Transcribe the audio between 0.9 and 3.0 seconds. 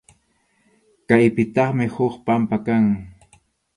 Kaypitaqmi huk pampa kan.